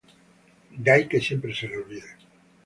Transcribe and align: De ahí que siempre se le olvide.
De 0.83 0.89
ahí 0.89 1.07
que 1.07 1.21
siempre 1.21 1.53
se 1.53 1.67
le 1.67 1.77
olvide. 1.77 2.17